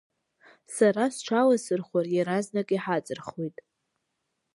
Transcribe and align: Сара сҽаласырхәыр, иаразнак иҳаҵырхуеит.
Сара 0.75 1.03
сҽаласырхәыр, 1.15 2.05
иаразнак 2.11 2.67
иҳаҵырхуеит. 2.75 3.57